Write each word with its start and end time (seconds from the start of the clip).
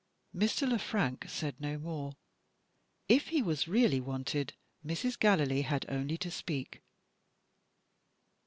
Mr. 0.35 0.67
Le 0.67 0.79
Frank 0.79 1.29
said 1.29 1.55
no 1.61 1.77
more. 1.77 2.13
If 3.07 3.27
he 3.27 3.43
was 3.43 3.67
really 3.67 4.01
wanted, 4.01 4.55
Mrs. 4.83 5.19
Gallilee 5.19 5.61
had 5.61 5.85
only 5.89 6.17
to 6.17 6.31
speak. 6.31 6.81